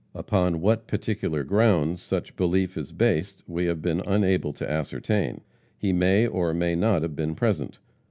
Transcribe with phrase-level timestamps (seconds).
[0.15, 5.41] Upon what particular grounds such belief is based, we have been unable to ascertain.
[5.77, 7.77] He may or may not have been present.